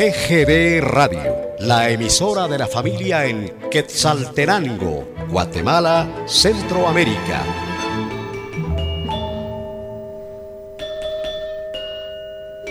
TGD 0.00 0.80
Radio, 0.80 1.20
la 1.58 1.90
emisora 1.90 2.48
de 2.48 2.56
la 2.56 2.66
familia 2.66 3.26
en 3.26 3.52
Quetzaltenango, 3.70 5.06
Guatemala, 5.28 6.24
Centroamérica. 6.24 7.42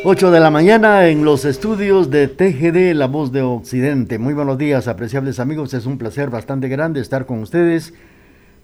Ocho 0.04 0.31
de 0.31 0.39
la 0.39 0.49
mañana 0.49 1.07
en 1.10 1.23
los 1.23 1.46
estudios 1.46 2.10
de 2.10 2.29
TGD 2.29 2.96
La 2.96 3.05
Voz 3.05 3.31
de 3.31 3.43
Occidente. 3.43 4.17
Muy 4.17 4.33
buenos 4.33 4.57
días, 4.57 4.87
apreciables 4.87 5.39
amigos. 5.39 5.75
Es 5.75 5.85
un 5.85 5.99
placer 5.99 6.31
bastante 6.31 6.67
grande 6.67 6.99
estar 6.99 7.27
con 7.27 7.43
ustedes 7.43 7.93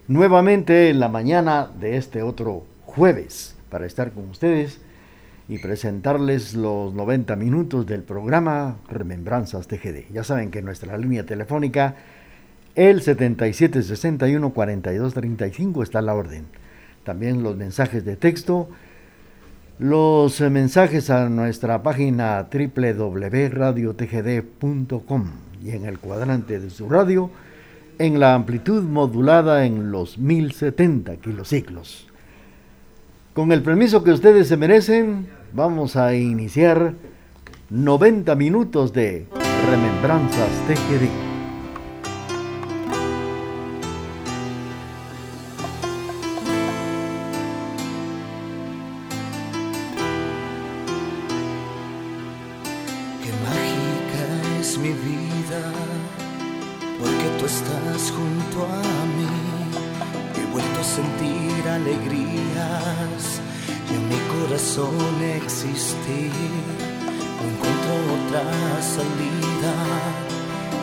nuevamente 0.08 0.90
en 0.90 0.98
la 0.98 1.08
mañana 1.08 1.70
de 1.78 1.98
este 1.98 2.22
otro 2.22 2.64
jueves 2.84 3.54
para 3.70 3.86
estar 3.86 4.10
con 4.10 4.28
ustedes 4.28 4.80
y 5.48 5.58
presentarles 5.58 6.54
los 6.54 6.92
90 6.92 7.36
minutos 7.36 7.86
del 7.86 8.02
programa 8.02 8.78
Remembranzas 8.88 9.68
TGD. 9.68 10.12
Ya 10.12 10.24
saben 10.24 10.50
que 10.50 10.60
nuestra 10.62 10.98
línea 10.98 11.24
telefónica, 11.24 11.94
el 12.74 13.00
7761-4235, 13.02 15.82
está 15.82 16.00
a 16.00 16.02
la 16.02 16.14
orden. 16.14 16.46
También 17.04 17.44
los 17.44 17.56
mensajes 17.56 18.04
de 18.04 18.16
texto, 18.16 18.68
los 19.78 20.40
mensajes 20.40 21.10
a 21.10 21.28
nuestra 21.28 21.82
página 21.82 22.48
www.radiotgd.com 22.50 25.30
y 25.62 25.70
en 25.70 25.84
el 25.84 25.98
cuadrante 25.98 26.58
de 26.58 26.70
su 26.70 26.88
radio, 26.88 27.30
en 27.98 28.20
la 28.20 28.34
amplitud 28.34 28.82
modulada 28.82 29.64
en 29.64 29.90
los 29.90 30.18
1070 30.18 31.16
kilociclos. 31.16 32.08
Con 33.32 33.52
el 33.52 33.62
permiso 33.62 34.02
que 34.02 34.12
ustedes 34.12 34.48
se 34.48 34.56
merecen, 34.56 35.28
vamos 35.52 35.96
a 35.96 36.14
iniciar 36.14 36.94
90 37.70 38.34
minutos 38.36 38.92
de 38.92 39.26
Remembranzas 39.70 40.50
TGD. 40.66 41.08
Qué 53.22 53.32
mágica 53.42 54.60
es 54.60 54.78
mi 54.78 54.90
vida, 54.90 55.62
porque 56.98 57.38
tú 57.38 57.46
estás 57.46 58.12
junto 58.12 58.64
a 58.64 58.82
mí. 59.16 59.26
He 60.40 60.52
vuelto 60.52 60.80
a 60.80 60.84
sentir 60.84 61.68
alegrías 61.68 63.40
corazón 64.40 65.22
existir. 65.22 66.32
No 67.38 67.44
encuentro 67.52 67.92
otra 68.16 68.44
salida 68.82 69.74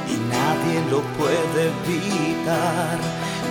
y 0.07 0.15
nadie 0.35 0.77
lo 0.89 1.01
puede 1.17 1.71
evitar. 1.83 2.97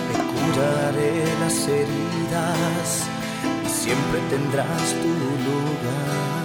Me 0.07 0.15
curaré 0.33 1.25
las 1.39 1.67
heridas 1.67 3.07
y 3.65 3.69
siempre 3.69 4.19
tendrás 4.29 4.93
tu 5.01 5.09
lugar. 5.47 6.42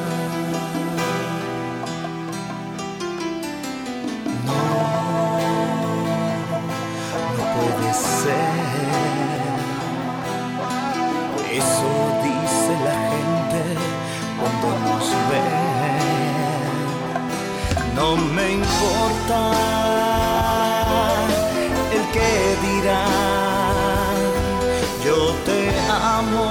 Nos 14.84 15.06
ve. 15.28 15.44
No 17.94 18.16
me 18.16 18.52
importa 18.52 19.40
el 21.96 22.04
que 22.14 22.30
dirán, 22.66 24.16
yo 25.04 25.18
te 25.46 25.60
amo 25.90 26.48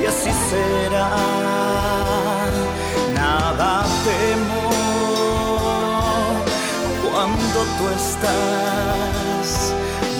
y 0.00 0.06
así 0.06 0.32
será. 0.50 1.10
Nada 3.14 3.84
temo 4.04 4.64
cuando 7.10 7.58
tú 7.76 7.84
estás, 8.00 9.48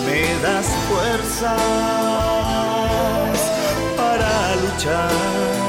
me 0.06 0.20
das 0.42 0.68
fuerzas 0.88 2.25
para 4.84 5.65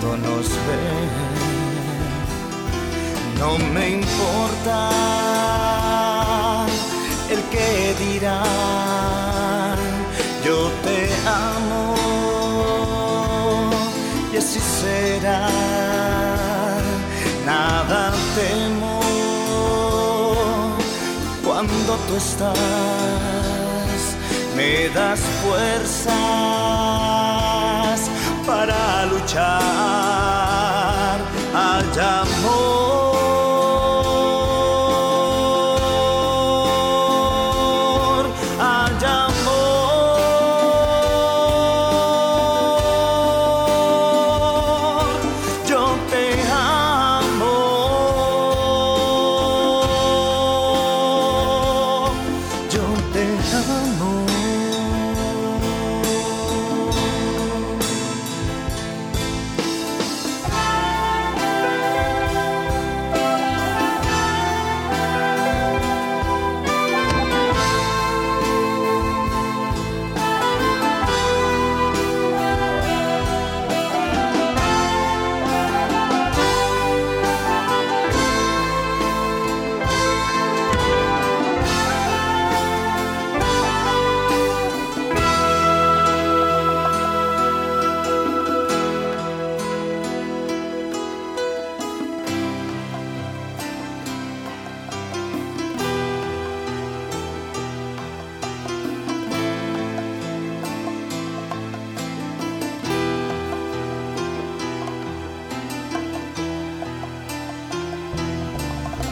cuando 0.00 0.16
nos 0.28 0.48
ve. 0.48 1.08
No 3.38 3.58
me 3.72 3.90
importa 3.90 4.90
el 7.30 7.42
que 7.50 7.94
dirán, 8.04 9.78
yo 10.44 10.70
te 10.82 11.08
amo 11.26 11.94
y 14.32 14.36
así 14.36 14.60
será. 14.60 15.48
Nada 17.46 18.12
temo 18.34 19.00
cuando 21.44 21.94
tú 22.06 22.16
estás, 22.16 22.56
me 24.56 24.88
das 24.90 25.20
fuerzas 25.42 27.07
para 29.34 30.07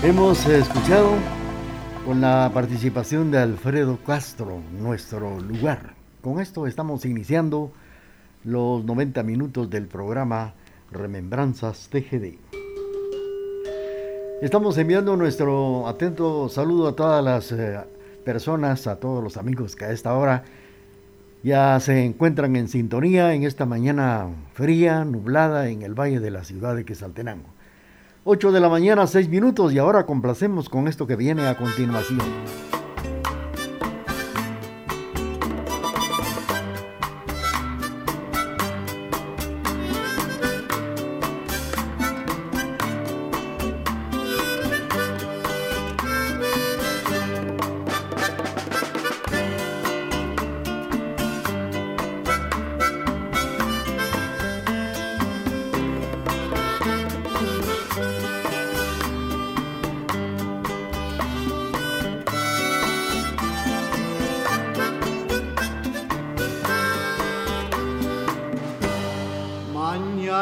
Hemos 0.06 0.46
escuchado 0.46 1.14
con 2.04 2.20
la 2.20 2.48
participación 2.54 3.32
de 3.32 3.38
Alfredo 3.38 3.98
Castro, 4.06 4.60
nuestro 4.78 5.40
lugar. 5.40 5.94
Con 6.22 6.38
esto 6.38 6.68
estamos 6.68 7.04
iniciando 7.04 7.72
los 8.44 8.84
90 8.84 9.24
minutos 9.24 9.68
del 9.68 9.88
programa 9.88 10.54
Remembranzas 10.92 11.88
TGD. 11.90 12.38
Estamos 14.42 14.78
enviando 14.78 15.16
nuestro 15.16 15.88
atento 15.88 16.48
saludo 16.50 16.86
a 16.86 16.94
todas 16.94 17.24
las 17.24 17.50
eh, 17.50 17.80
personas, 18.24 18.86
a 18.86 19.00
todos 19.00 19.24
los 19.24 19.36
amigos 19.36 19.74
que 19.74 19.86
a 19.86 19.90
esta 19.90 20.14
hora 20.14 20.44
ya 21.42 21.80
se 21.80 22.04
encuentran 22.04 22.54
en 22.54 22.68
sintonía 22.68 23.34
en 23.34 23.42
esta 23.42 23.66
mañana 23.66 24.28
fría, 24.54 25.04
nublada 25.04 25.68
en 25.68 25.82
el 25.82 25.98
valle 25.98 26.20
de 26.20 26.30
la 26.30 26.44
ciudad 26.44 26.76
de 26.76 26.84
Quesaltenango. 26.84 27.55
8 28.28 28.50
de 28.50 28.58
la 28.58 28.68
mañana, 28.68 29.06
6 29.06 29.28
minutos 29.28 29.72
y 29.72 29.78
ahora 29.78 30.04
complacemos 30.04 30.68
con 30.68 30.88
esto 30.88 31.06
que 31.06 31.14
viene 31.14 31.46
a 31.46 31.56
continuación. 31.56 32.18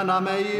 Me 0.06 0.53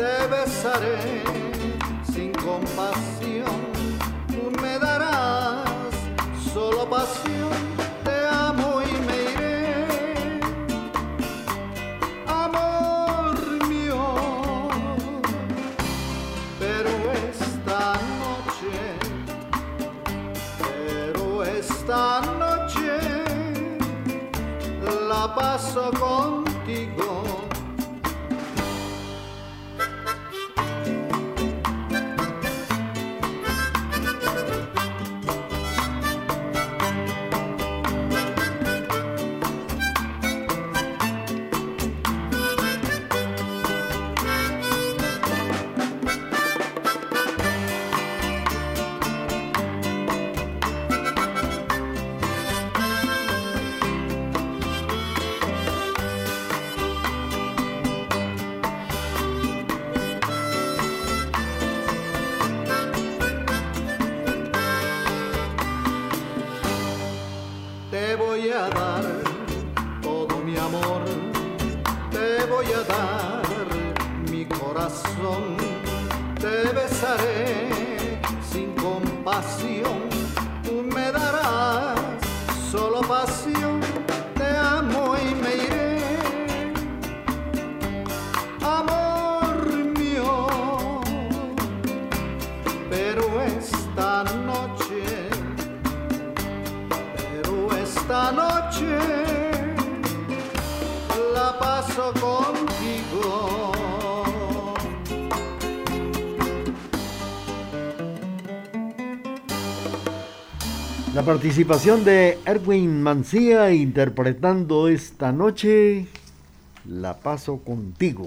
te 0.00 0.26
besaré 0.28 0.96
sin 2.10 2.32
compasión, 2.32 3.59
corazón 74.90 75.59
La 111.20 111.26
participación 111.26 112.02
de 112.02 112.38
Erwin 112.46 113.02
Mancía 113.02 113.74
interpretando 113.74 114.88
esta 114.88 115.32
noche 115.32 116.06
La 116.88 117.18
paso 117.18 117.58
contigo. 117.58 118.26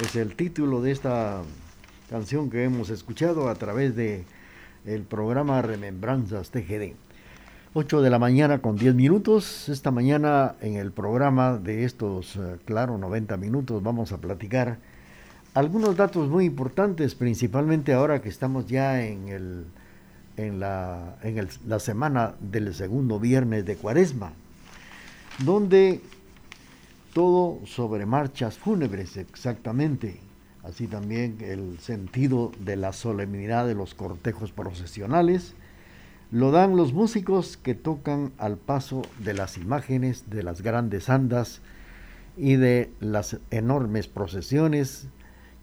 Es 0.00 0.14
el 0.14 0.36
título 0.36 0.80
de 0.80 0.92
esta 0.92 1.42
canción 2.08 2.50
que 2.50 2.62
hemos 2.62 2.90
escuchado 2.90 3.48
a 3.48 3.56
través 3.56 3.96
de 3.96 4.24
el 4.86 5.02
programa 5.02 5.60
Remembranzas 5.60 6.50
TGD. 6.50 6.92
8 7.74 8.00
de 8.00 8.10
la 8.10 8.20
mañana 8.20 8.60
con 8.60 8.76
10 8.76 8.94
minutos. 8.94 9.68
Esta 9.68 9.90
mañana 9.90 10.54
en 10.60 10.76
el 10.76 10.92
programa 10.92 11.58
de 11.58 11.82
estos, 11.82 12.36
eh, 12.36 12.58
claro, 12.64 12.96
90 12.96 13.36
minutos 13.38 13.82
vamos 13.82 14.12
a 14.12 14.18
platicar 14.18 14.78
algunos 15.52 15.96
datos 15.96 16.28
muy 16.28 16.44
importantes, 16.44 17.16
principalmente 17.16 17.92
ahora 17.92 18.22
que 18.22 18.28
estamos 18.28 18.68
ya 18.68 19.04
en 19.04 19.30
el 19.30 19.64
en 20.38 20.60
la, 20.60 21.16
en 21.22 21.48
la 21.66 21.80
semana 21.80 22.34
del 22.40 22.72
segundo 22.74 23.20
viernes 23.20 23.66
de 23.66 23.76
Cuaresma, 23.76 24.32
donde 25.44 26.00
todo 27.12 27.58
sobre 27.66 28.06
marchas 28.06 28.56
fúnebres 28.56 29.16
exactamente, 29.16 30.20
así 30.62 30.86
también 30.86 31.38
el 31.40 31.78
sentido 31.80 32.52
de 32.60 32.76
la 32.76 32.92
solemnidad 32.92 33.66
de 33.66 33.74
los 33.74 33.94
cortejos 33.94 34.52
procesionales, 34.52 35.54
lo 36.30 36.52
dan 36.52 36.76
los 36.76 36.92
músicos 36.92 37.56
que 37.56 37.74
tocan 37.74 38.32
al 38.38 38.56
paso 38.56 39.02
de 39.18 39.34
las 39.34 39.56
imágenes 39.56 40.30
de 40.30 40.42
las 40.42 40.62
grandes 40.62 41.08
andas 41.08 41.60
y 42.36 42.54
de 42.56 42.92
las 43.00 43.38
enormes 43.50 44.06
procesiones 44.06 45.08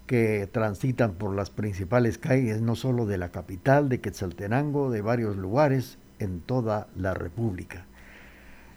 que 0.08 0.48
transitan 0.52 1.14
por 1.14 1.36
las 1.36 1.50
principales 1.50 2.18
calles, 2.18 2.62
no 2.62 2.76
solo 2.76 3.06
de 3.06 3.18
la 3.18 3.30
capital, 3.30 3.90
de 3.90 4.02
Quetzaltenango, 4.02 4.92
de 4.92 5.02
varios 5.02 5.36
lugares 5.36 5.98
en 6.20 6.42
toda 6.42 6.88
la 6.96 7.14
República. 7.14 7.86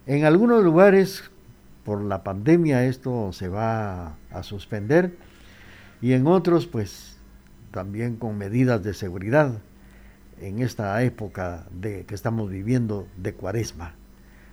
En 0.06 0.25
algunos 0.25 0.64
lugares, 0.64 1.30
por 1.85 2.02
la 2.02 2.25
pandemia, 2.25 2.85
esto 2.87 3.32
se 3.32 3.49
va 3.49 4.16
a 4.30 4.42
suspender 4.42 5.16
y 6.00 6.12
en 6.12 6.26
otros, 6.26 6.66
pues, 6.66 7.18
también 7.70 8.16
con 8.16 8.38
medidas 8.38 8.82
de 8.82 8.94
seguridad 8.94 9.58
en 10.40 10.61
esta 10.61 11.02
época 11.02 11.66
de, 11.70 12.04
que 12.04 12.14
estamos 12.14 12.50
viviendo 12.50 13.06
de 13.16 13.35
cuaresma. 13.35 13.94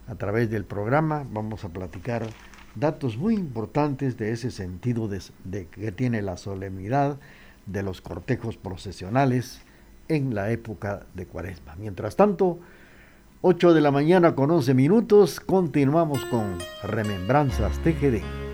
A 0.08 0.15
través 0.15 0.50
del 0.50 0.65
programa 0.65 1.25
vamos 1.32 1.63
a 1.63 1.70
platicar 1.70 2.27
datos 2.75 3.17
muy 3.17 3.36
importantes 3.36 4.17
de 4.17 4.32
ese 4.32 4.51
sentido 4.51 5.08
de, 5.08 5.67
que 5.67 5.91
tiene 5.91 6.22
la 6.22 6.38
solemnidad 6.38 7.17
de 7.65 7.84
los 7.84 8.01
cortejos 8.01 8.58
procesionales 8.58 9.62
en 10.08 10.36
la 10.36 10.51
época 10.51 11.05
de 11.13 11.25
cuaresma. 11.25 11.75
Mientras 11.77 12.15
tanto, 12.15 12.60
8 13.41 13.74
de 13.74 13.82
la 13.82 13.91
mañana 13.91 14.36
con 14.36 14.51
11 14.51 14.74
minutos, 14.74 15.39
continuamos 15.39 16.24
con 16.25 16.58
Remembranzas 16.84 17.79
TGD. 17.79 18.44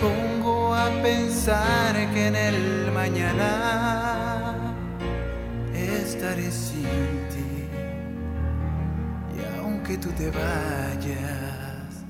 pongo 0.00 0.74
a 0.74 0.90
pensar 1.02 1.94
que 2.12 2.26
en 2.28 2.36
el 2.36 2.92
mañana 2.92 4.54
estaré 5.74 6.50
sin 6.50 7.28
ti. 7.32 7.68
Y 9.36 9.38
aunque 9.60 9.98
tú 9.98 10.10
te 10.10 10.30
vayas 10.30 12.04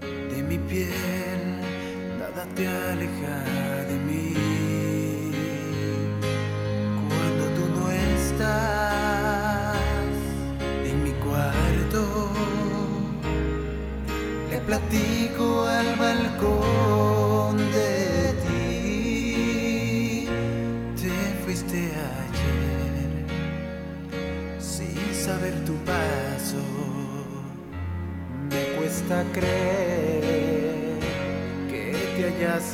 de 0.00 0.42
mi 0.42 0.58
piel, 0.58 1.60
nada 2.18 2.44
te 2.54 2.66
alejará. 2.68 3.75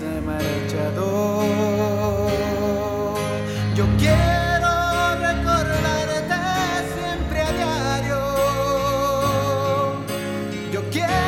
se 0.02 0.20
me 0.20 0.32
ha 0.32 0.40
echado. 0.64 1.06
Yo 3.76 3.84
quiero 3.98 4.72
recordarte 5.28 6.38
siempre 6.94 7.38
a 7.40 7.52
diario. 7.52 8.18
Yo 10.72 10.80
quiero. 10.90 11.21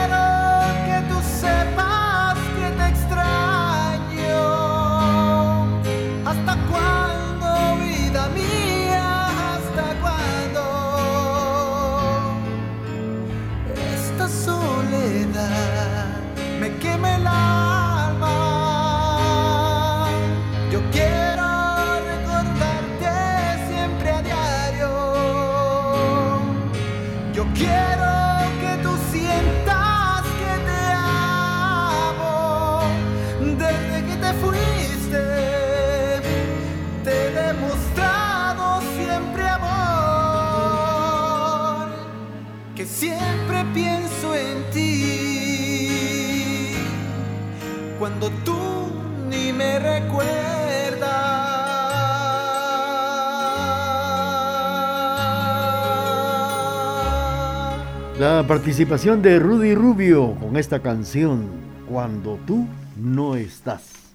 Participación 58.48 59.22
de 59.22 59.38
Rudy 59.38 59.74
Rubio 59.74 60.34
con 60.38 60.58
esta 60.58 60.80
canción, 60.80 61.48
Cuando 61.88 62.38
tú 62.46 62.66
no 62.94 63.36
estás. 63.36 64.12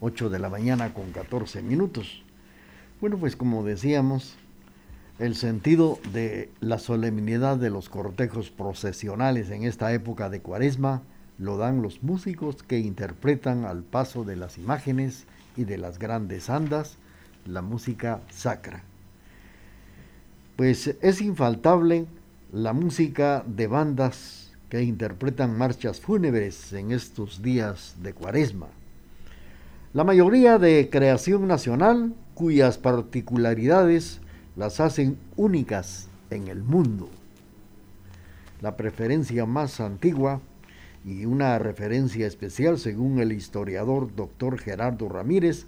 8 0.00 0.28
de 0.28 0.38
la 0.38 0.50
mañana 0.50 0.92
con 0.92 1.12
14 1.12 1.62
minutos. 1.62 2.22
Bueno, 3.00 3.16
pues 3.16 3.36
como 3.36 3.64
decíamos, 3.64 4.36
el 5.18 5.34
sentido 5.34 5.98
de 6.12 6.50
la 6.60 6.78
solemnidad 6.78 7.56
de 7.56 7.70
los 7.70 7.88
cortejos 7.88 8.50
procesionales 8.50 9.48
en 9.48 9.64
esta 9.64 9.94
época 9.94 10.28
de 10.28 10.40
cuaresma 10.40 11.00
lo 11.38 11.56
dan 11.56 11.80
los 11.80 12.02
músicos 12.02 12.62
que 12.62 12.80
interpretan 12.80 13.64
al 13.64 13.82
paso 13.82 14.24
de 14.24 14.36
las 14.36 14.58
imágenes 14.58 15.24
y 15.56 15.64
de 15.64 15.78
las 15.78 15.98
grandes 15.98 16.50
andas 16.50 16.98
la 17.46 17.62
música 17.62 18.20
sacra. 18.28 18.82
Pues 20.54 20.94
es 21.00 21.22
infaltable 21.22 22.06
la 22.54 22.72
música 22.72 23.42
de 23.48 23.66
bandas 23.66 24.52
que 24.68 24.80
interpretan 24.80 25.58
marchas 25.58 25.98
fúnebres 25.98 26.72
en 26.72 26.92
estos 26.92 27.42
días 27.42 27.96
de 28.00 28.12
cuaresma. 28.12 28.68
La 29.92 30.04
mayoría 30.04 30.58
de 30.58 30.88
creación 30.88 31.48
nacional 31.48 32.14
cuyas 32.34 32.78
particularidades 32.78 34.20
las 34.54 34.78
hacen 34.78 35.18
únicas 35.34 36.06
en 36.30 36.46
el 36.46 36.62
mundo. 36.62 37.08
La 38.60 38.76
preferencia 38.76 39.46
más 39.46 39.80
antigua 39.80 40.40
y 41.04 41.24
una 41.24 41.58
referencia 41.58 42.24
especial 42.24 42.78
según 42.78 43.18
el 43.18 43.32
historiador 43.32 44.14
doctor 44.14 44.58
Gerardo 44.58 45.08
Ramírez 45.08 45.66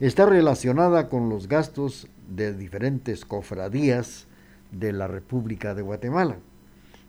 está 0.00 0.24
relacionada 0.24 1.10
con 1.10 1.28
los 1.28 1.48
gastos 1.48 2.08
de 2.34 2.54
diferentes 2.54 3.26
cofradías 3.26 4.26
de 4.78 4.92
la 4.92 5.06
República 5.06 5.74
de 5.74 5.82
Guatemala, 5.82 6.38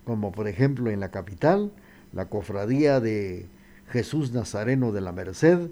como 0.05 0.31
por 0.31 0.48
ejemplo 0.48 0.91
en 0.91 1.00
la 1.00 1.10
capital, 1.12 1.72
la 2.13 2.29
cofradía 2.29 3.00
de 3.00 3.48
Jesús 3.89 4.31
Nazareno 4.31 4.91
de 4.91 5.01
la 5.01 5.12
Merced, 5.12 5.69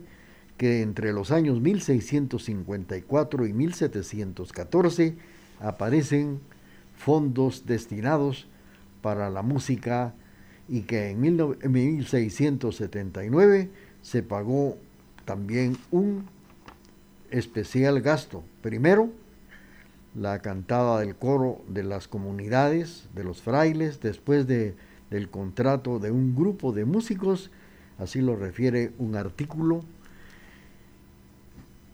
que 0.57 0.81
entre 0.81 1.13
los 1.13 1.31
años 1.31 1.61
1654 1.61 3.45
y 3.47 3.53
1714 3.53 5.15
aparecen 5.59 6.39
fondos 6.95 7.65
destinados 7.65 8.47
para 9.01 9.29
la 9.29 9.41
música 9.41 10.13
y 10.67 10.81
que 10.81 11.09
en 11.09 11.21
1679 11.21 13.69
se 14.01 14.23
pagó 14.23 14.77
también 15.25 15.77
un 15.91 16.25
especial 17.31 18.01
gasto. 18.01 18.43
Primero, 18.61 19.09
la 20.15 20.39
cantada 20.39 20.99
del 20.99 21.15
coro 21.15 21.61
de 21.67 21.83
las 21.83 22.07
comunidades, 22.07 23.07
de 23.15 23.23
los 23.23 23.41
frailes, 23.41 23.99
después 23.99 24.45
de, 24.47 24.75
del 25.09 25.29
contrato 25.29 25.99
de 25.99 26.11
un 26.11 26.35
grupo 26.35 26.71
de 26.71 26.85
músicos, 26.85 27.51
así 27.97 28.21
lo 28.21 28.35
refiere 28.35 28.91
un 28.99 29.15
artículo, 29.15 29.81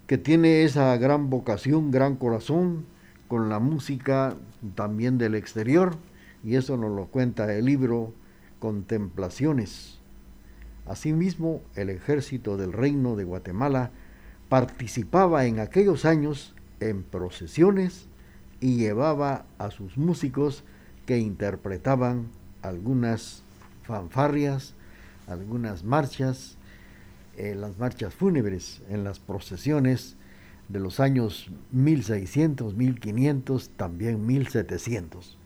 que 0.08 0.18
tiene 0.18 0.64
esa 0.64 0.98
gran 0.98 1.30
vocación, 1.30 1.92
gran 1.92 2.16
corazón, 2.16 2.86
con 3.28 3.48
la 3.48 3.60
música 3.60 4.36
también 4.76 5.18
del 5.18 5.36
exterior, 5.36 5.96
y 6.44 6.56
eso 6.56 6.78
nos 6.78 6.96
lo 6.96 7.06
cuenta 7.08 7.54
el 7.54 7.66
libro 7.66 8.12
Contemplaciones. 8.60 10.00
Asimismo, 10.86 11.62
el 11.76 11.92
ejército 11.92 12.58
del 12.58 12.74
Reino 12.74 13.16
de 13.16 13.24
Guatemala 13.24 13.92
participaba 14.50 15.46
en 15.46 15.60
aquellos 15.60 16.06
años 16.06 16.56
en 16.80 17.04
procesiones 17.04 18.09
y 18.62 18.78
llevaba 18.78 19.46
a 19.58 19.72
sus 19.72 19.98
músicos 19.98 20.64
que 21.06 21.18
interpretaban 21.18 22.28
algunas 22.62 23.44
fanfarrias, 23.84 24.74
algunas 25.28 25.84
marchas, 25.84 26.58
eh, 27.38 27.56
las 27.56 27.78
marchas 27.78 28.14
fúnebres 28.14 28.82
en 28.90 29.04
las 29.04 29.20
procesiones 29.20 30.18
de 30.68 30.80
los 30.80 31.00
años 31.00 31.50
1600, 31.72 32.76
1500, 32.76 33.70
también 33.72 34.26
1700. 34.26 35.38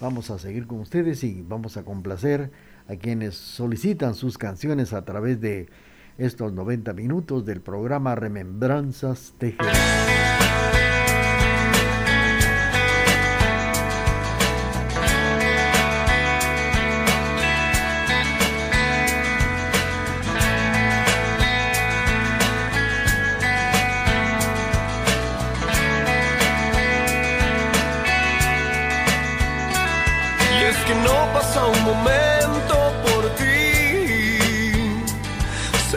Vamos 0.00 0.30
a 0.30 0.38
seguir 0.38 0.66
con 0.66 0.80
ustedes 0.80 1.24
y 1.24 1.44
vamos 1.46 1.76
a 1.76 1.84
complacer 1.84 2.50
a 2.88 2.96
quienes 2.96 3.34
solicitan 3.34 4.14
sus 4.14 4.38
canciones 4.38 4.92
a 4.92 5.04
través 5.04 5.40
de 5.40 5.68
estos 6.16 6.52
90 6.52 6.94
minutos 6.94 7.44
del 7.44 7.60
programa 7.60 8.14
Remembranzas 8.14 9.34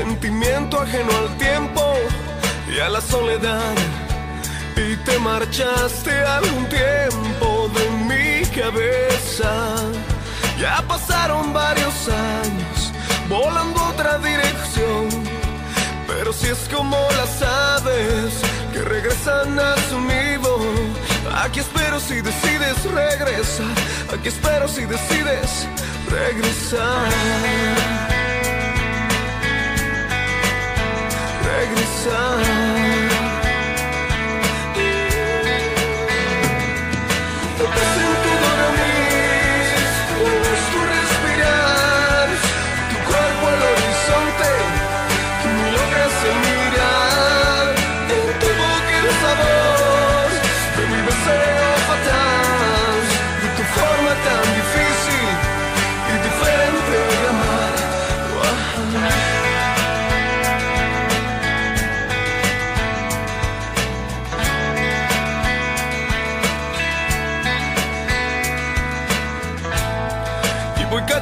TGD. 0.05 0.81
ajeno 0.81 1.11
al 1.17 1.37
tiempo 1.37 1.93
y 2.67 2.79
a 2.79 2.89
la 2.89 3.01
soledad. 3.01 3.75
Y 4.75 4.95
te 4.97 5.19
marchaste 5.19 6.11
algún 6.21 6.67
tiempo 6.69 7.69
de 7.75 7.89
mi 8.09 8.45
cabeza. 8.49 9.51
Ya 10.59 10.83
pasaron 10.87 11.53
varios 11.53 12.09
años 12.09 12.91
volando 13.29 13.79
otra 13.89 14.17
dirección. 14.19 15.09
Pero 16.07 16.33
si 16.33 16.47
es 16.47 16.67
como 16.73 16.97
las 17.17 17.41
aves 17.41 18.41
que 18.73 18.81
regresan 18.81 19.59
a 19.59 19.75
su 19.89 19.99
nido, 20.01 20.57
aquí 21.43 21.59
espero 21.59 21.99
si 21.99 22.21
decides 22.21 22.83
regresar. 22.85 23.75
Aquí 24.13 24.29
espero 24.29 24.67
si 24.67 24.85
decides 24.85 25.67
regresar. 26.09 28.20
darkness 31.61 32.03
sun 32.03 33.00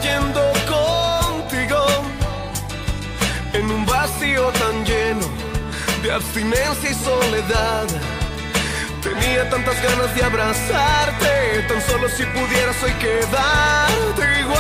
regresar. 0.10 0.50
abstinencia 6.20 6.92
y 6.92 6.94
soledad. 6.96 7.88
Tenía 9.02 9.50
tantas 9.50 9.82
ganas 9.82 10.14
de 10.16 10.24
abrazarte, 10.24 11.66
tan 11.68 11.82
solo 11.82 12.10
si 12.10 12.24
pudieras 12.26 12.76
hoy 12.84 12.92
quedarte 12.94 14.40
igual. 14.42 14.60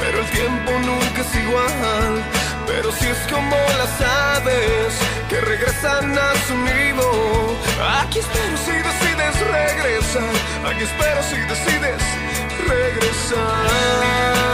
Pero 0.00 0.18
el 0.20 0.26
tiempo 0.30 0.72
nunca 0.80 1.22
es 1.22 1.34
igual, 1.34 2.22
pero 2.66 2.92
si 2.92 3.06
es 3.06 3.18
como 3.32 3.56
las 3.78 4.00
aves 4.36 4.94
que 5.30 5.40
regresan 5.40 6.18
a 6.18 6.34
su 6.46 6.56
nido. 6.56 7.56
Aquí 8.02 8.18
espero 8.18 8.56
si 8.58 8.72
decides 8.72 9.40
regresar, 9.40 10.32
aquí 10.68 10.82
espero 10.82 11.22
si 11.22 11.36
decides 11.36 12.02
regresar. 12.58 14.51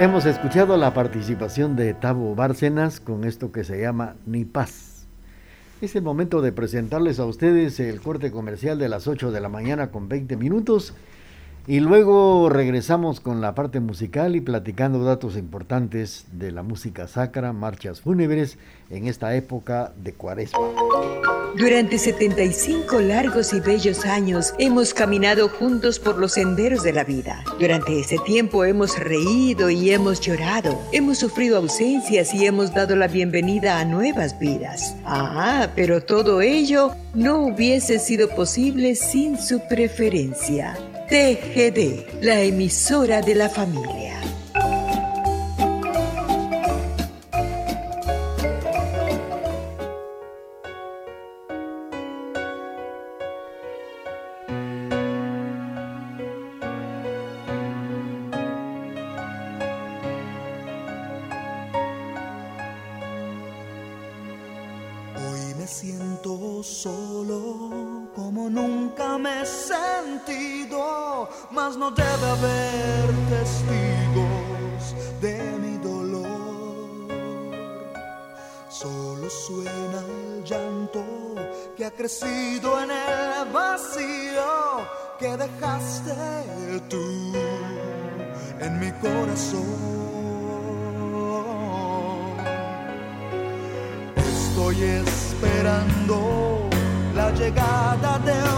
Hemos 0.00 0.24
escuchado 0.24 0.78
la 0.78 0.94
participación 0.94 1.76
de 1.76 1.92
Tavo 1.92 2.34
Bárcenas 2.34 3.00
con 3.00 3.24
esto 3.24 3.52
que 3.52 3.64
se 3.64 3.82
llama 3.82 4.16
Ni 4.24 4.46
Paz. 4.46 5.06
Es 5.82 5.94
el 5.94 6.02
momento 6.02 6.40
de 6.40 6.52
presentarles 6.52 7.20
a 7.20 7.26
ustedes 7.26 7.78
el 7.80 8.00
corte 8.00 8.30
comercial 8.30 8.78
de 8.78 8.88
las 8.88 9.06
8 9.06 9.30
de 9.30 9.40
la 9.42 9.50
mañana 9.50 9.90
con 9.90 10.08
20 10.08 10.38
minutos 10.38 10.94
y 11.70 11.78
luego 11.78 12.48
regresamos 12.48 13.20
con 13.20 13.40
la 13.40 13.54
parte 13.54 13.78
musical 13.78 14.34
y 14.34 14.40
platicando 14.40 15.04
datos 15.04 15.36
importantes 15.36 16.24
de 16.32 16.50
la 16.50 16.64
música 16.64 17.06
sacra, 17.06 17.52
marchas 17.52 18.00
fúnebres 18.00 18.58
en 18.90 19.06
esta 19.06 19.36
época 19.36 19.92
de 20.02 20.12
cuaresma. 20.12 20.58
Durante 21.56 21.96
75 21.98 22.98
largos 22.98 23.52
y 23.52 23.60
bellos 23.60 24.04
años 24.04 24.52
hemos 24.58 24.92
caminado 24.92 25.48
juntos 25.48 26.00
por 26.00 26.18
los 26.18 26.32
senderos 26.32 26.82
de 26.82 26.92
la 26.92 27.04
vida. 27.04 27.44
Durante 27.60 28.00
ese 28.00 28.18
tiempo 28.18 28.64
hemos 28.64 28.98
reído 28.98 29.70
y 29.70 29.92
hemos 29.92 30.20
llorado, 30.20 30.76
hemos 30.90 31.18
sufrido 31.18 31.56
ausencias 31.58 32.34
y 32.34 32.46
hemos 32.46 32.74
dado 32.74 32.96
la 32.96 33.06
bienvenida 33.06 33.78
a 33.78 33.84
nuevas 33.84 34.36
vidas. 34.40 34.96
Ah, 35.04 35.68
pero 35.76 36.02
todo 36.02 36.40
ello 36.40 36.96
no 37.14 37.44
hubiese 37.44 38.00
sido 38.00 38.28
posible 38.30 38.96
sin 38.96 39.38
su 39.38 39.60
preferencia. 39.68 40.76
TGD, 41.10 42.22
la 42.22 42.40
emisora 42.40 43.20
de 43.20 43.34
la 43.34 43.48
familia. 43.48 43.99
La 97.40 97.46
llegada 97.46 98.49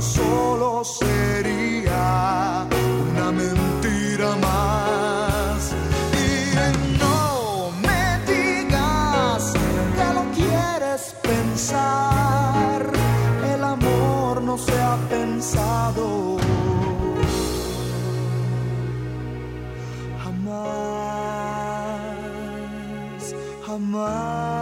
solo 0.00 0.84
sería 0.84 2.66
una 3.10 3.32
mentira 3.32 4.36
más. 4.36 5.72
Y 6.12 6.54
no 6.98 7.70
me 7.82 8.18
digas 8.30 9.52
que 9.96 10.06
lo 10.14 10.24
quieres 10.34 11.14
pensar, 11.22 12.90
el 13.54 13.64
amor 13.64 14.42
no 14.42 14.58
se 14.58 14.80
ha 14.80 14.96
pensado. 15.08 16.36
Jamás, 20.24 21.74
jamás. 23.66 24.55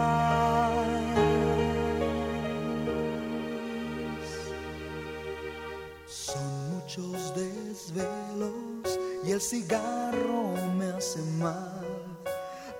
El 9.35 9.41
cigarro 9.41 10.55
me 10.77 10.85
hace 10.91 11.21
mal. 11.37 11.81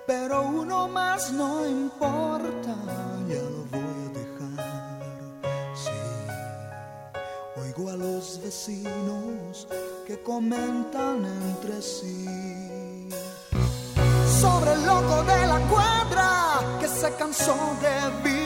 Pero 0.07 0.43
uno 0.43 0.87
más 0.87 1.31
no 1.33 1.67
importa, 1.67 2.75
ya 3.27 3.41
lo 3.55 3.65
voy 3.71 3.97
a 4.05 4.09
dejar. 4.19 5.01
Sí, 5.75 5.99
oigo 7.61 7.89
a 7.89 7.97
los 7.97 8.39
vecinos 8.41 9.67
que 10.07 10.21
comentan 10.23 11.25
entre 11.25 11.81
sí 11.81 13.09
sobre 14.39 14.73
el 14.73 14.85
loco 14.85 15.23
de 15.23 15.47
la 15.47 15.59
cuadra 15.67 16.79
que 16.79 16.87
se 16.87 17.13
cansó 17.15 17.57
de 17.81 17.95
vivir. 18.23 18.45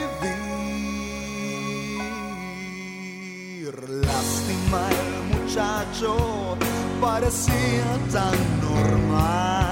Lástima 3.88 4.80
el 5.00 5.10
muchacho, 5.38 6.56
parecia 7.00 7.84
tão 8.12 8.70
normal. 8.70 9.69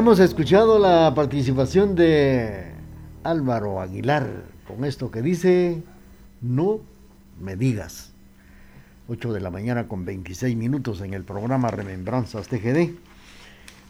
Hemos 0.00 0.18
escuchado 0.18 0.78
la 0.78 1.12
participación 1.14 1.94
de 1.94 2.72
Álvaro 3.22 3.82
Aguilar 3.82 4.44
con 4.66 4.86
esto 4.86 5.10
que 5.10 5.20
dice, 5.20 5.82
no 6.40 6.80
me 7.38 7.54
digas. 7.54 8.14
8 9.08 9.30
de 9.34 9.40
la 9.40 9.50
mañana 9.50 9.88
con 9.88 10.06
26 10.06 10.56
minutos 10.56 11.02
en 11.02 11.12
el 11.12 11.24
programa 11.24 11.70
Remembranzas 11.70 12.48
TGD. 12.48 12.94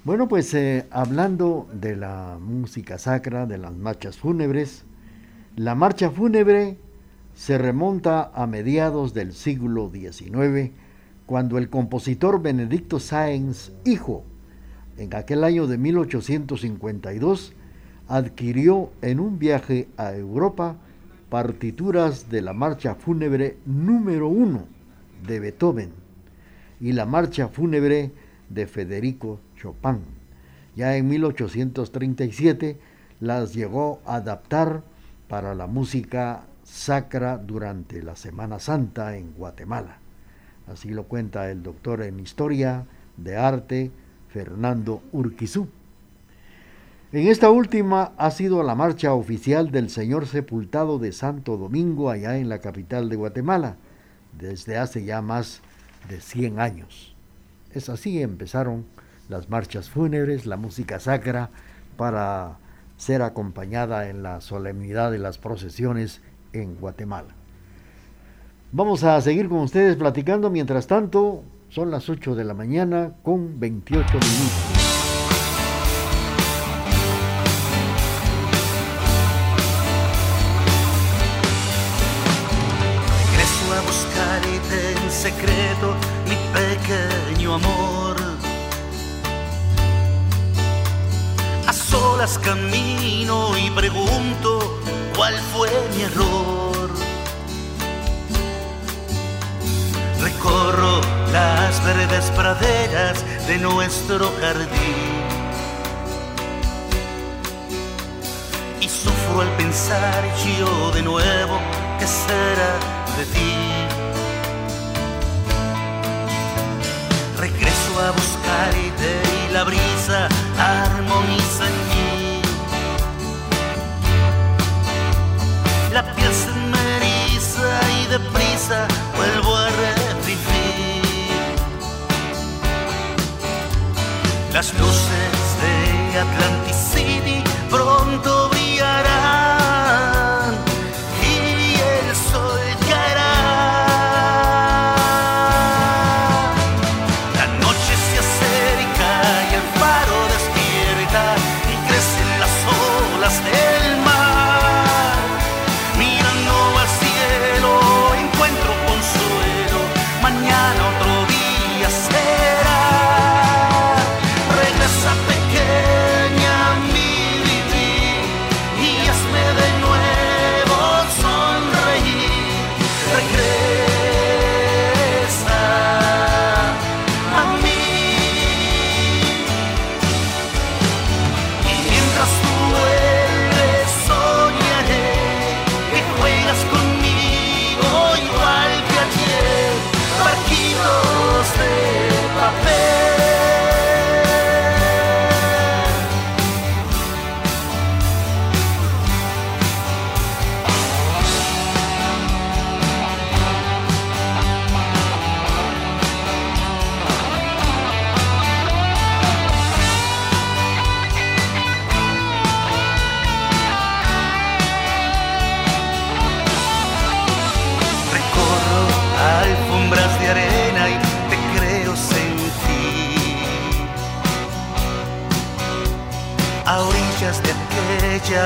Bueno, 0.02 0.26
pues 0.26 0.52
eh, 0.54 0.84
hablando 0.90 1.68
de 1.72 1.94
la 1.94 2.38
música 2.40 2.98
sacra, 2.98 3.46
de 3.46 3.58
las 3.58 3.72
marchas 3.76 4.18
fúnebres, 4.18 4.82
la 5.54 5.76
marcha 5.76 6.10
fúnebre 6.10 6.76
se 7.36 7.56
remonta 7.56 8.32
a 8.34 8.48
mediados 8.48 9.14
del 9.14 9.32
siglo 9.32 9.92
XIX, 9.94 10.72
cuando 11.26 11.56
el 11.56 11.70
compositor 11.70 12.42
Benedicto 12.42 12.98
Sáenz, 12.98 13.70
hijo, 13.84 14.24
en 15.00 15.14
aquel 15.14 15.44
año 15.44 15.66
de 15.66 15.78
1852, 15.78 17.54
adquirió 18.06 18.90
en 19.00 19.18
un 19.18 19.38
viaje 19.38 19.88
a 19.96 20.14
Europa 20.14 20.76
partituras 21.30 22.28
de 22.28 22.42
la 22.42 22.52
marcha 22.52 22.94
fúnebre 22.96 23.56
número 23.64 24.28
uno 24.28 24.66
de 25.26 25.40
Beethoven 25.40 25.90
y 26.82 26.92
la 26.92 27.06
marcha 27.06 27.48
fúnebre 27.48 28.10
de 28.50 28.66
Federico 28.66 29.40
Chopin. 29.56 30.00
Ya 30.76 30.94
en 30.98 31.08
1837 31.08 32.78
las 33.20 33.54
llegó 33.54 34.02
a 34.04 34.16
adaptar 34.16 34.82
para 35.28 35.54
la 35.54 35.66
música 35.66 36.42
sacra 36.62 37.38
durante 37.38 38.02
la 38.02 38.16
Semana 38.16 38.58
Santa 38.58 39.16
en 39.16 39.32
Guatemala. 39.32 39.96
Así 40.66 40.90
lo 40.90 41.04
cuenta 41.04 41.50
el 41.50 41.62
doctor 41.62 42.02
en 42.02 42.20
Historia 42.20 42.84
de 43.16 43.38
Arte 43.38 43.90
Fernando 44.32 45.02
Urquizú. 45.12 45.68
En 47.12 47.26
esta 47.26 47.50
última 47.50 48.12
ha 48.16 48.30
sido 48.30 48.62
la 48.62 48.76
marcha 48.76 49.14
oficial 49.14 49.72
del 49.72 49.90
Señor 49.90 50.26
Sepultado 50.26 50.98
de 50.98 51.12
Santo 51.12 51.56
Domingo 51.56 52.08
allá 52.08 52.38
en 52.38 52.48
la 52.48 52.60
capital 52.60 53.08
de 53.08 53.16
Guatemala, 53.16 53.76
desde 54.38 54.78
hace 54.78 55.04
ya 55.04 55.20
más 55.20 55.60
de 56.08 56.20
100 56.20 56.60
años. 56.60 57.16
Es 57.72 57.88
así 57.88 58.22
empezaron 58.22 58.84
las 59.28 59.48
marchas 59.48 59.90
fúnebres, 59.90 60.46
la 60.46 60.56
música 60.56 61.00
sacra, 61.00 61.50
para 61.96 62.58
ser 62.96 63.22
acompañada 63.22 64.08
en 64.08 64.22
la 64.22 64.40
solemnidad 64.40 65.10
de 65.10 65.18
las 65.18 65.38
procesiones 65.38 66.20
en 66.52 66.76
Guatemala. 66.76 67.34
Vamos 68.72 69.02
a 69.02 69.20
seguir 69.20 69.48
con 69.48 69.58
ustedes 69.58 69.96
platicando, 69.96 70.48
mientras 70.48 70.86
tanto 70.86 71.42
son 71.70 71.90
las 71.90 72.08
8 72.08 72.34
de 72.34 72.44
la 72.44 72.54
mañana 72.54 73.14
con 73.22 73.58
28 73.58 74.04
minutos. 74.04 74.89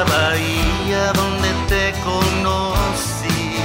Bahía 0.05 1.13
donde 1.13 1.49
te 1.69 1.93
conocí. 2.03 3.57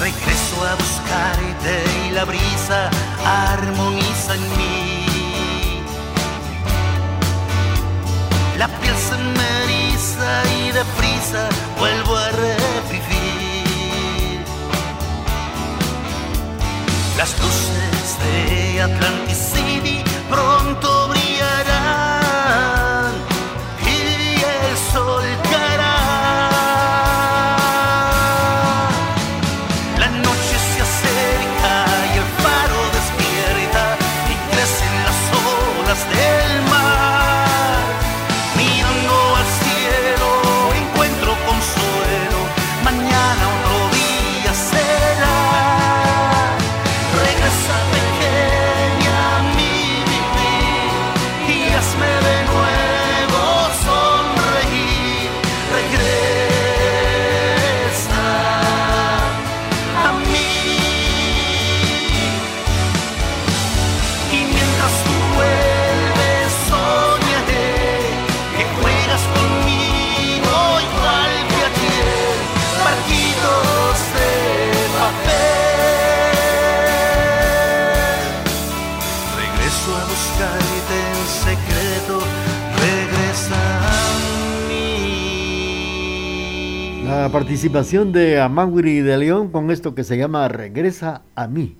Regreso 0.00 0.56
a 0.64 0.74
buscarte 0.74 1.84
y 2.06 2.10
la 2.12 2.24
brisa 2.24 2.90
armoniza 3.24 4.34
en 4.34 4.42
mí. 4.56 5.84
La 8.56 8.68
piel 8.68 8.96
se 8.96 9.16
me 9.16 9.48
eriza 9.64 10.42
y 10.60 10.70
deprisa 10.72 11.48
vuelvo 11.78 12.16
a 12.16 12.28
revivir. 12.30 13.18
Las 17.16 17.30
luces 17.40 18.18
de 18.22 18.82
Atlantic 18.82 19.36
City 19.36 20.04
pronto 20.30 21.08
participación 87.58 88.12
de 88.12 88.40
Amaury 88.40 89.00
de 89.00 89.18
León 89.18 89.50
con 89.50 89.72
esto 89.72 89.92
que 89.96 90.04
se 90.04 90.16
llama 90.16 90.46
Regresa 90.46 91.22
a 91.34 91.48
mí. 91.48 91.76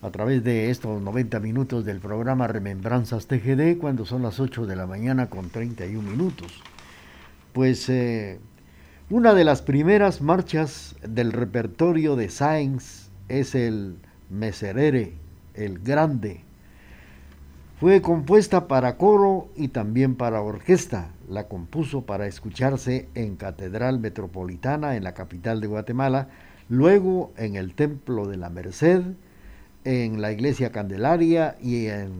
a 0.00 0.10
través 0.10 0.42
de 0.42 0.70
estos 0.70 1.02
90 1.02 1.38
minutos 1.38 1.84
del 1.84 1.98
programa 2.00 2.46
Remembranzas 2.46 3.26
TGD 3.26 3.76
cuando 3.76 4.06
son 4.06 4.22
las 4.22 4.40
8 4.40 4.64
de 4.64 4.76
la 4.76 4.86
mañana 4.86 5.28
con 5.28 5.50
31 5.50 6.10
minutos. 6.10 6.62
Pues 7.52 7.90
eh, 7.90 8.40
una 9.10 9.34
de 9.34 9.44
las 9.44 9.60
primeras 9.60 10.22
marchas 10.22 10.96
del 11.06 11.32
repertorio 11.32 12.16
de 12.16 12.30
Sainz 12.30 13.10
es 13.28 13.54
el 13.54 13.98
Meserere, 14.30 15.12
el 15.52 15.80
Grande. 15.80 16.42
Fue 17.80 18.02
compuesta 18.02 18.68
para 18.68 18.98
coro 18.98 19.48
y 19.56 19.68
también 19.68 20.14
para 20.14 20.42
orquesta. 20.42 21.12
La 21.30 21.48
compuso 21.48 22.02
para 22.02 22.26
escucharse 22.26 23.08
en 23.14 23.36
Catedral 23.36 24.00
Metropolitana 24.00 24.96
en 24.96 25.04
la 25.04 25.14
capital 25.14 25.62
de 25.62 25.66
Guatemala, 25.66 26.28
luego 26.68 27.32
en 27.38 27.56
el 27.56 27.72
Templo 27.72 28.28
de 28.28 28.36
la 28.36 28.50
Merced, 28.50 29.00
en 29.84 30.20
la 30.20 30.30
Iglesia 30.30 30.72
Candelaria 30.72 31.56
y 31.58 31.86
en 31.86 32.10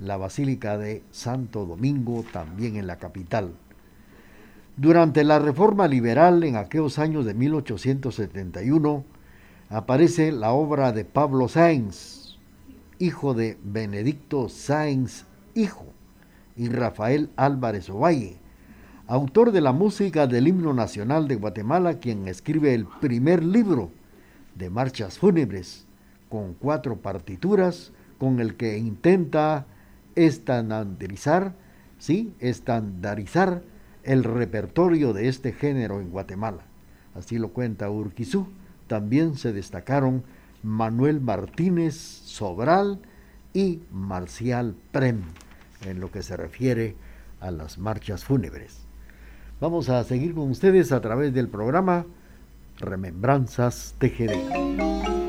la 0.00 0.18
Basílica 0.18 0.76
de 0.76 1.02
Santo 1.10 1.64
Domingo, 1.64 2.22
también 2.30 2.76
en 2.76 2.86
la 2.86 2.96
capital. 2.96 3.52
Durante 4.76 5.24
la 5.24 5.38
Reforma 5.38 5.88
Liberal 5.88 6.44
en 6.44 6.56
aquellos 6.56 6.98
años 6.98 7.24
de 7.24 7.32
1871, 7.32 9.02
aparece 9.70 10.30
la 10.30 10.50
obra 10.52 10.92
de 10.92 11.06
Pablo 11.06 11.48
Sáenz, 11.48 12.19
hijo 13.00 13.32
de 13.32 13.58
Benedicto 13.64 14.48
Sáenz, 14.50 15.24
hijo, 15.54 15.86
y 16.54 16.68
Rafael 16.68 17.30
Álvarez 17.36 17.88
Ovalle, 17.88 18.36
autor 19.06 19.52
de 19.52 19.62
la 19.62 19.72
música 19.72 20.26
del 20.26 20.46
himno 20.46 20.74
nacional 20.74 21.26
de 21.26 21.36
Guatemala, 21.36 21.98
quien 21.98 22.28
escribe 22.28 22.74
el 22.74 22.86
primer 23.00 23.42
libro 23.42 23.90
de 24.54 24.68
marchas 24.68 25.18
fúnebres 25.18 25.86
con 26.28 26.52
cuatro 26.52 26.96
partituras 26.96 27.90
con 28.18 28.38
el 28.38 28.56
que 28.56 28.76
intenta 28.76 29.66
estandarizar, 30.14 31.54
¿sí? 31.98 32.34
estandarizar 32.38 33.62
el 34.02 34.24
repertorio 34.24 35.14
de 35.14 35.28
este 35.28 35.52
género 35.52 36.00
en 36.02 36.10
Guatemala. 36.10 36.64
Así 37.14 37.38
lo 37.38 37.48
cuenta 37.48 37.90
Urquizú. 37.90 38.48
También 38.86 39.36
se 39.36 39.54
destacaron 39.54 40.22
Manuel 40.62 41.20
Martínez 41.20 41.94
Sobral 41.94 43.00
y 43.52 43.80
Marcial 43.90 44.74
Prem 44.92 45.22
en 45.84 46.00
lo 46.00 46.10
que 46.10 46.22
se 46.22 46.36
refiere 46.36 46.96
a 47.40 47.50
las 47.50 47.78
marchas 47.78 48.24
fúnebres. 48.24 48.78
Vamos 49.60 49.88
a 49.88 50.02
seguir 50.04 50.34
con 50.34 50.50
ustedes 50.50 50.92
a 50.92 51.00
través 51.00 51.34
del 51.34 51.48
programa 51.48 52.06
Remembranzas 52.78 53.94
TGD. 53.98 55.19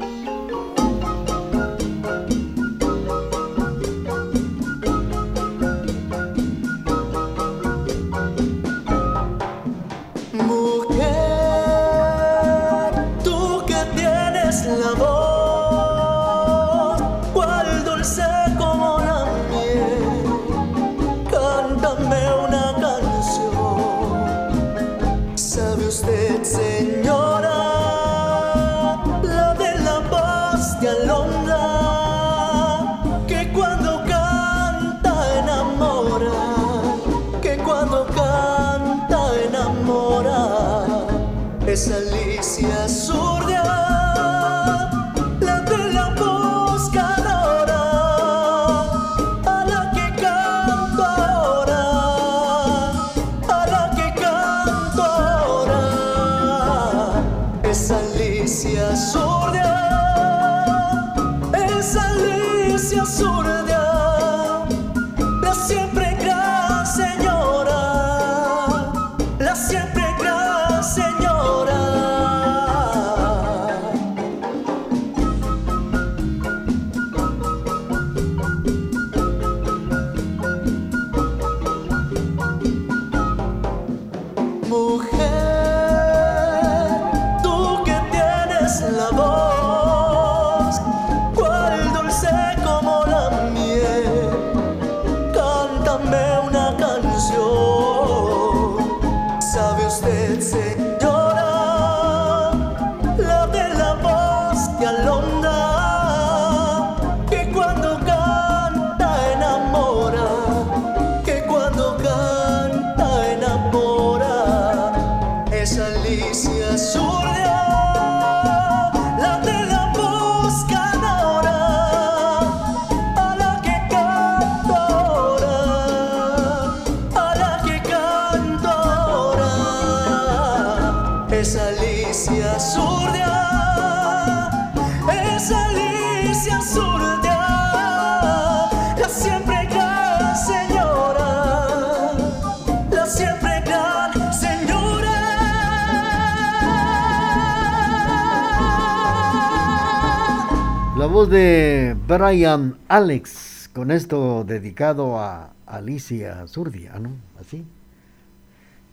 De 151.30 151.95
Brian 152.07 152.78
Alex, 152.88 153.69
con 153.74 153.91
esto 153.91 154.43
dedicado 154.43 155.19
a 155.19 155.53
Alicia 155.65 156.47
Zurdia, 156.47 156.97
¿no? 156.99 157.11
Así. 157.39 157.65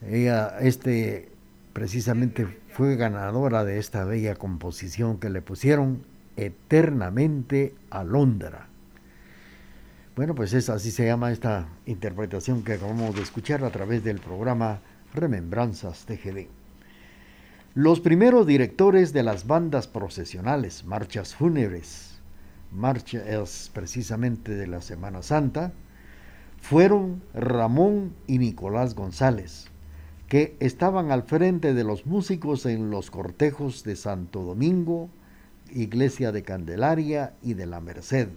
Ella, 0.07 0.59
este, 0.61 1.31
precisamente 1.73 2.47
fue 2.71 2.97
ganadora 2.97 3.65
de 3.65 3.79
esta 3.79 4.05
bella 4.05 4.35
composición 4.35 5.19
que 5.19 5.31
le 5.31 5.43
pusieron 5.43 6.03
eternamente 6.37 7.75
a 7.91 8.05
Londra. 8.05 8.67
Bueno, 10.15 10.35
pues 10.35 10.53
es 10.53 10.69
así 10.69 10.91
se 10.91 11.07
llama 11.07 11.33
esta 11.33 11.69
interpretación 11.87 12.63
que 12.63 12.75
acabamos 12.75 13.15
de 13.15 13.23
escuchar 13.23 13.65
a 13.65 13.71
través 13.71 14.05
del 14.05 14.19
programa 14.19 14.81
Remembranzas 15.15 16.05
TGD. 16.05 16.47
Los 17.75 18.01
primeros 18.01 18.47
directores 18.47 19.13
de 19.13 19.23
las 19.23 19.47
bandas 19.47 19.87
procesionales, 19.87 20.85
marchas 20.85 21.35
fúnebres, 21.35 22.18
marcha 22.73 23.19
es 23.27 23.71
precisamente 23.73 24.55
de 24.55 24.67
la 24.67 24.81
Semana 24.81 25.23
Santa, 25.23 25.73
fueron 26.61 27.23
Ramón 27.35 28.13
y 28.27 28.39
Nicolás 28.39 28.95
González, 28.95 29.67
que 30.29 30.57
estaban 30.61 31.11
al 31.11 31.23
frente 31.23 31.73
de 31.73 31.85
los 31.85 32.07
músicos 32.07 32.67
en 32.67 32.91
los 32.91 33.11
cortejos 33.11 33.85
de 33.85 33.97
Santo 33.97 34.43
Domingo, 34.43 35.09
Iglesia 35.73 36.33
de 36.33 36.43
Candelaria 36.43 37.35
y 37.43 37.55
de 37.55 37.67
la 37.67 37.81
Merced. 37.81 38.29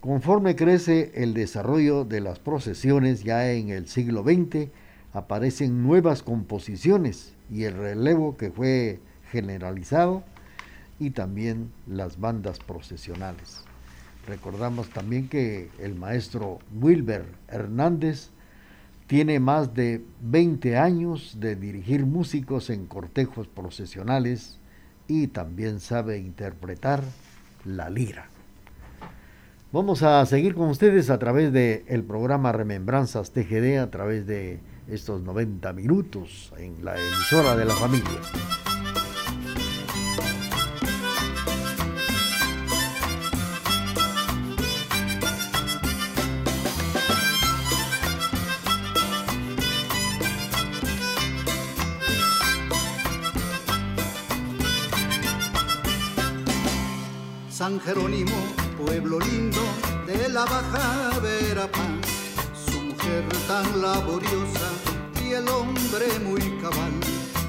Conforme 0.00 0.54
crece 0.54 1.10
el 1.14 1.34
desarrollo 1.34 2.04
de 2.04 2.20
las 2.20 2.38
procesiones 2.38 3.24
ya 3.24 3.50
en 3.50 3.70
el 3.70 3.88
siglo 3.88 4.22
XX, 4.22 4.68
aparecen 5.12 5.82
nuevas 5.82 6.22
composiciones 6.22 7.34
y 7.50 7.64
el 7.64 7.74
relevo 7.74 8.36
que 8.36 8.50
fue 8.50 9.00
generalizado 9.30 10.22
y 10.98 11.10
también 11.10 11.70
las 11.86 12.18
bandas 12.18 12.58
procesionales. 12.58 13.64
Recordamos 14.26 14.90
también 14.90 15.28
que 15.28 15.70
el 15.78 15.94
maestro 15.94 16.58
Wilber 16.78 17.24
Hernández 17.48 18.30
tiene 19.06 19.40
más 19.40 19.74
de 19.74 20.04
20 20.20 20.76
años 20.76 21.38
de 21.40 21.56
dirigir 21.56 22.04
músicos 22.04 22.68
en 22.68 22.86
cortejos 22.86 23.48
procesionales 23.48 24.58
y 25.08 25.28
también 25.28 25.80
sabe 25.80 26.18
interpretar 26.18 27.02
la 27.64 27.88
lira. 27.88 28.28
Vamos 29.72 30.02
a 30.02 30.24
seguir 30.26 30.54
con 30.54 30.68
ustedes 30.68 31.10
a 31.10 31.18
través 31.18 31.52
del 31.52 31.84
el 31.88 32.02
programa 32.02 32.52
Remembranzas 32.52 33.32
TGD, 33.32 33.78
a 33.78 33.90
través 33.90 34.26
de 34.26 34.60
estos 34.88 35.22
90 35.22 35.72
minutos 35.72 36.52
en 36.58 36.84
la 36.84 36.94
emisora 36.98 37.56
de 37.56 37.64
la 37.64 37.74
familia. 37.74 38.67
San 57.58 57.80
Jerónimo, 57.80 58.36
pueblo 58.86 59.18
lindo 59.18 59.60
de 60.06 60.28
la 60.28 60.44
Baja 60.44 61.18
Verapaz, 61.18 62.06
su 62.54 62.80
mujer 62.80 63.24
tan 63.48 63.82
laboriosa 63.82 64.70
y 65.20 65.32
el 65.32 65.48
hombre 65.48 66.06
muy 66.20 66.40
cabal, 66.62 66.92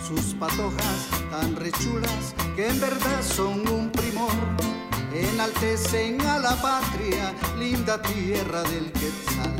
sus 0.07 0.33
patojas 0.33 1.09
tan 1.29 1.55
rechulas 1.55 2.33
que 2.55 2.69
en 2.69 2.81
verdad 2.81 3.21
son 3.21 3.69
un 3.69 3.91
primor, 3.91 4.31
enaltecen 5.13 6.19
a 6.21 6.39
la 6.39 6.59
patria, 6.59 7.31
linda 7.59 8.01
tierra 8.01 8.63
del 8.63 8.91
Quetzal, 8.91 9.55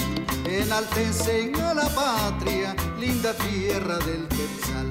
enaltecen 0.50 1.56
a 1.58 1.76
la 1.76 1.88
patria, 1.90 2.76
linda 3.00 3.36
tierra 3.36 4.00
del 4.00 4.28
Quetzal, 4.30 4.90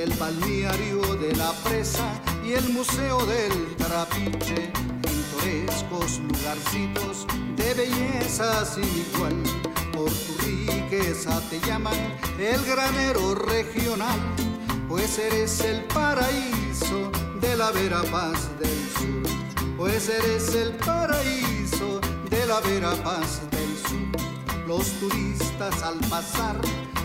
el 0.00 0.12
balneario 0.12 1.00
de 1.16 1.34
la 1.34 1.50
presa 1.64 2.08
y 2.44 2.52
el 2.52 2.68
museo 2.68 3.26
del 3.26 3.74
Trapiche 3.74 4.91
pintorescos 5.42 6.20
lugarcitos 6.20 7.26
de 7.56 7.74
belleza 7.74 8.64
sin 8.64 8.84
igual. 8.84 9.34
Por 9.92 10.10
tu 10.10 10.36
riqueza 10.44 11.40
te 11.50 11.60
llaman 11.60 11.94
el 12.38 12.64
granero 12.64 13.34
regional, 13.34 14.18
pues 14.88 15.18
eres 15.18 15.60
el 15.60 15.84
paraíso 15.84 17.10
de 17.40 17.56
la 17.56 17.70
Verapaz 17.70 18.50
del 18.58 18.88
sur. 18.98 19.22
Pues 19.76 20.08
eres 20.08 20.54
el 20.54 20.72
paraíso 20.74 22.00
de 22.30 22.46
la 22.46 22.60
Verapaz 22.60 23.40
del 23.50 23.76
sur. 23.88 24.66
Los 24.66 24.92
turistas 25.00 25.82
al 25.82 25.98
pasar 26.08 26.56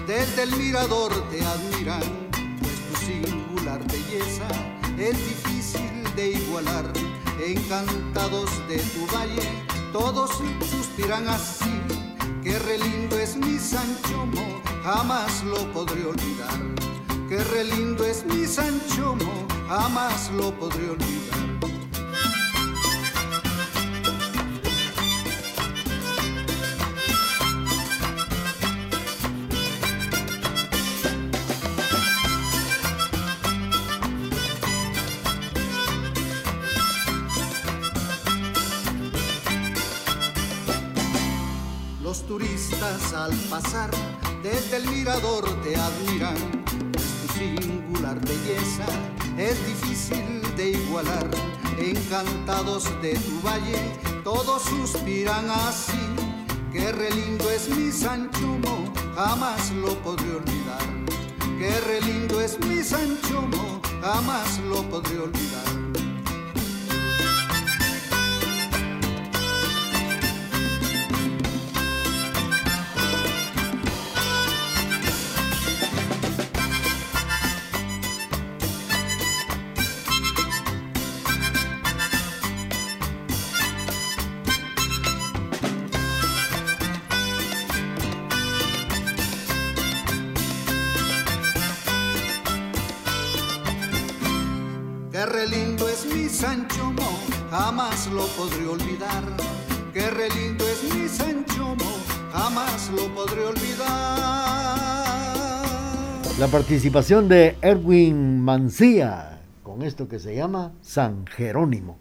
desde 0.06 0.44
el 0.44 0.56
mirador 0.56 1.12
te 1.30 1.44
admiran, 1.44 2.04
pues 2.60 2.76
tu 2.88 3.06
singular 3.06 3.80
belleza 3.88 4.48
es 4.98 5.18
difícil 5.18 6.16
de 6.16 6.32
igualar 6.32 7.07
encantados 7.40 8.50
de 8.68 8.78
tu 8.78 9.06
valle, 9.16 9.48
todos 9.92 10.32
suspiran 10.70 11.28
así, 11.28 11.82
que 12.44 12.58
re 12.60 12.78
lindo 12.78 13.18
es 13.20 13.36
mi 13.36 13.58
Sanchomo, 13.60 14.62
jamás 14.84 15.44
lo 15.44 15.72
podré 15.72 16.06
olvidar, 16.06 16.60
que 17.30 17.44
re 17.44 17.64
lindo 17.64 18.04
es 18.06 18.26
mi 18.26 18.46
Sanchomo, 18.46 19.48
jamás 19.68 20.32
lo 20.32 20.52
podré 20.58 20.90
olvidar. 20.90 21.67
Al 42.84 43.34
pasar 43.50 43.90
desde 44.44 44.78
el 44.78 44.88
mirador 44.90 45.44
te 45.64 45.76
admiran. 45.76 46.36
tu 46.94 47.34
singular 47.34 48.20
belleza 48.22 48.86
es 49.36 49.58
difícil 49.66 50.56
de 50.56 50.72
igualar. 50.72 51.28
Encantados 51.80 52.84
de 53.02 53.16
tu 53.16 53.42
valle, 53.42 53.80
todos 54.24 54.62
suspiran 54.64 55.50
así. 55.50 55.98
Qué 56.72 56.92
re 56.92 57.10
lindo 57.10 57.50
es 57.50 57.68
mi 57.70 57.92
Sanchomo, 57.92 58.94
jamás 59.16 59.72
lo 59.72 59.96
podré 60.04 60.36
olvidar. 60.36 60.88
Qué 61.58 61.80
re 61.82 62.02
lindo 62.02 62.40
es 62.42 62.60
mi 62.60 62.84
Sanchomo, 62.84 63.82
jamás 64.02 64.60
lo 64.70 64.84
podré 64.84 65.20
olvidar. 65.20 65.67
Sancho 96.38 96.92
Mo, 96.92 97.20
jamás 97.50 98.08
lo 98.12 98.28
podré 98.28 98.68
olvidar. 98.68 99.24
Qué 99.92 100.08
re 100.12 100.30
lindo 100.30 100.64
es 100.68 100.94
mi 100.94 101.08
Sancho 101.08 101.76
Mo, 101.76 101.98
jamás 102.32 102.92
lo 102.92 103.12
podré 103.16 103.44
olvidar. 103.44 103.88
La 106.40 106.48
participación 106.48 107.28
de 107.28 107.58
Erwin 107.64 108.40
Mancía 108.40 109.40
con 109.64 109.82
esto 109.82 110.08
que 110.08 110.20
se 110.20 110.36
llama 110.36 110.74
San 110.82 111.26
Jerónimo. 111.26 111.98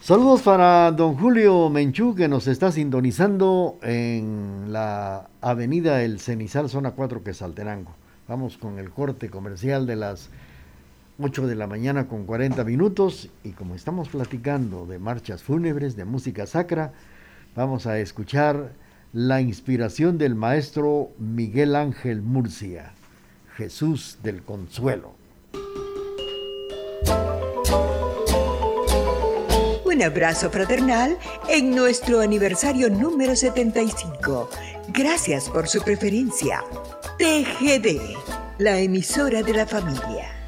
Saludos 0.00 0.42
para 0.42 0.92
don 0.92 1.16
Julio 1.16 1.70
Menchú 1.70 2.14
que 2.14 2.28
nos 2.28 2.46
está 2.48 2.70
sintonizando 2.70 3.78
en 3.80 4.66
la 4.68 5.30
avenida 5.40 6.02
El 6.02 6.20
Cenizal, 6.20 6.68
zona 6.68 6.90
4 6.90 7.24
Quesaltenango. 7.24 7.94
Vamos 8.28 8.58
con 8.58 8.78
el 8.78 8.90
corte 8.90 9.30
comercial 9.30 9.86
de 9.86 9.96
las 9.96 10.28
8 11.20 11.46
de 11.46 11.54
la 11.54 11.66
mañana 11.66 12.08
con 12.08 12.24
40 12.24 12.64
minutos 12.64 13.30
y 13.44 13.50
como 13.50 13.74
estamos 13.74 14.08
platicando 14.08 14.84
de 14.86 14.98
marchas 14.98 15.42
fúnebres, 15.42 15.96
de 15.96 16.04
música 16.04 16.46
sacra, 16.46 16.92
vamos 17.54 17.86
a 17.86 17.98
escuchar 17.98 18.72
la 19.12 19.40
inspiración 19.40 20.18
del 20.18 20.34
maestro 20.34 21.12
Miguel 21.18 21.76
Ángel 21.76 22.20
Murcia, 22.20 22.92
Jesús 23.56 24.18
del 24.24 24.42
Consuelo. 24.42 25.14
Un 29.84 30.02
abrazo 30.02 30.50
fraternal 30.50 31.16
en 31.48 31.76
nuestro 31.76 32.20
aniversario 32.20 32.90
número 32.90 33.36
75. 33.36 34.50
Gracias 34.88 35.48
por 35.48 35.68
su 35.68 35.80
preferencia. 35.82 36.64
TGD, 37.18 38.16
la 38.58 38.80
emisora 38.80 39.44
de 39.44 39.52
la 39.52 39.66
familia. 39.66 40.43